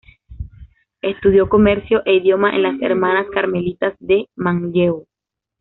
[1.03, 5.05] Estudió comercio e idiomas en las Hermanas Carmelitas de Manlleu.